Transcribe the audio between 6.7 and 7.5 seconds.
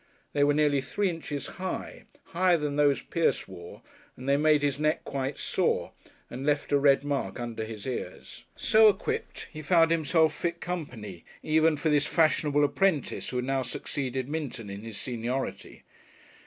a red mark